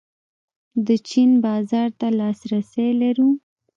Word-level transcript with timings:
د 0.85 0.87
چین 1.09 1.31
بازار 1.43 1.89
ته 1.99 2.07
لاسرسی 2.19 2.87
لرو؟ 3.01 3.29